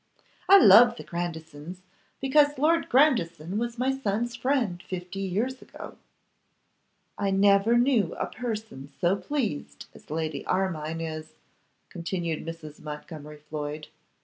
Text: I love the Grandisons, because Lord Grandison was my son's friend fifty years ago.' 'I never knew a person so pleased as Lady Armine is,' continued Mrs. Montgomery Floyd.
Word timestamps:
I 0.49 0.57
love 0.57 0.97
the 0.97 1.03
Grandisons, 1.03 1.83
because 2.19 2.57
Lord 2.57 2.89
Grandison 2.89 3.59
was 3.59 3.77
my 3.77 3.95
son's 3.95 4.35
friend 4.35 4.81
fifty 4.81 5.19
years 5.19 5.61
ago.' 5.61 5.95
'I 7.19 7.29
never 7.29 7.77
knew 7.77 8.15
a 8.15 8.25
person 8.25 8.91
so 8.99 9.15
pleased 9.15 9.85
as 9.93 10.09
Lady 10.09 10.43
Armine 10.47 11.01
is,' 11.01 11.35
continued 11.91 12.43
Mrs. 12.43 12.79
Montgomery 12.81 13.37
Floyd. 13.37 13.89